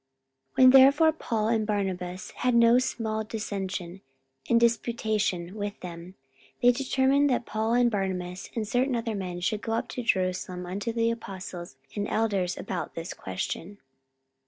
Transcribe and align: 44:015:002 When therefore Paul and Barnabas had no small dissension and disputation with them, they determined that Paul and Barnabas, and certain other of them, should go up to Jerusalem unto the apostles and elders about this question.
44:015:002 0.57 0.57
When 0.57 0.69
therefore 0.71 1.11
Paul 1.11 1.47
and 1.49 1.67
Barnabas 1.67 2.31
had 2.31 2.55
no 2.55 2.79
small 2.79 3.23
dissension 3.23 4.01
and 4.49 4.59
disputation 4.59 5.53
with 5.53 5.79
them, 5.81 6.15
they 6.59 6.71
determined 6.71 7.29
that 7.29 7.45
Paul 7.45 7.75
and 7.75 7.91
Barnabas, 7.91 8.49
and 8.55 8.67
certain 8.67 8.95
other 8.95 9.11
of 9.11 9.19
them, 9.19 9.39
should 9.41 9.61
go 9.61 9.73
up 9.73 9.87
to 9.89 10.01
Jerusalem 10.01 10.65
unto 10.65 10.91
the 10.91 11.11
apostles 11.11 11.75
and 11.95 12.07
elders 12.07 12.57
about 12.57 12.95
this 12.95 13.13
question. 13.13 13.77